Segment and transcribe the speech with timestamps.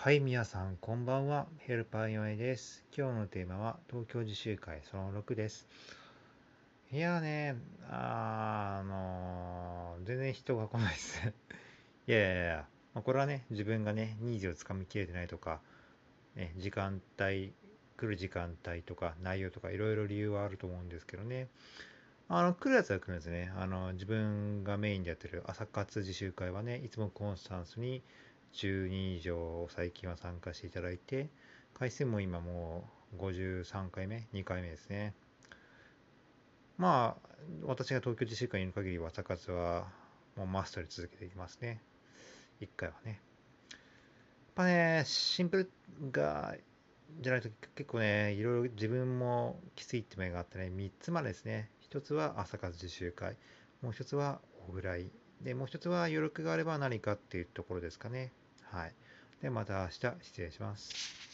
[0.00, 1.48] はい、皆さん、こんばんは。
[1.58, 2.84] ヘルパーヨネです。
[2.96, 5.66] 今日のテーマは、東京自習会その6です。
[6.92, 7.56] いやね、
[7.90, 11.26] ああのー全然人が来ないです。
[12.06, 15.60] いやいやいや、まあ、これはね、自分がね、ニーズをつかみきれてないとか、
[16.36, 17.52] ね、時間帯、
[17.96, 21.48] 来る時間帯とか、内容とか、いろいろ理由はあると思うんですけどね。
[22.28, 23.50] あの、来るやつは来るんですね。
[23.56, 28.04] あの、自分がメインでやってる朝活自習会はね、いつもコンスタンスに
[28.52, 31.30] 10人以上最近は参加していただいて、
[31.74, 35.14] 回数も今もう53回目、2回目ですね。
[36.76, 37.28] まあ、
[37.64, 39.88] 私が東京自習会にいる限り朝活は
[40.36, 41.82] もうマストで続けていきますね。
[42.60, 43.20] 1回はね。
[43.70, 43.80] やっ
[44.54, 46.56] ぱね、シンプルが、
[47.20, 51.70] じゃないと結構ね、いろいろ自分もきついって面があってね、3つまでですね。
[51.90, 53.36] 1つは朝活自習会、
[53.82, 55.10] もう1つはオフライ、
[55.42, 58.32] で、もう一つは余力があれば何かっていうところですかね。
[58.64, 58.94] はい。
[59.40, 61.28] で、また明日失礼します。